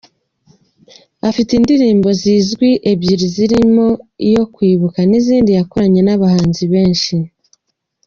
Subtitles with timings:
[1.29, 3.87] Afite indirimbo zizwi ebyiri zirimo
[4.27, 7.15] iyo kwibuka n’izindi yakoranye n’abahanzi benshi.